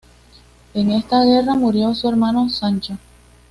[0.73, 2.97] En esta guerra murió su hermano Sancho.